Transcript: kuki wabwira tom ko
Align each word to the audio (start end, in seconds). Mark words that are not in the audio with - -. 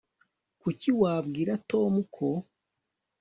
kuki 0.61 0.89
wabwira 1.01 1.53
tom 1.69 1.93
ko 2.15 2.27